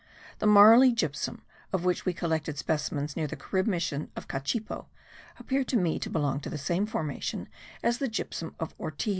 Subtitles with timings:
[0.39, 4.87] The marly gypsum, of which we collected specimens near the Carib mission of Cachipo,
[5.37, 7.47] appeared to me to belong to the same formation
[7.83, 9.09] as the gypsum of Ortiz.